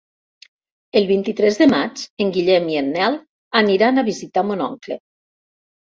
El 1.01 1.05
vint-i-tres 1.11 1.59
de 1.59 1.67
maig 1.73 2.01
en 2.25 2.33
Guillem 2.37 2.71
i 2.73 2.79
en 2.81 2.91
Nel 2.95 3.19
aniran 3.63 4.03
a 4.05 4.09
visitar 4.11 4.49
mon 4.49 4.65
oncle. 4.73 4.99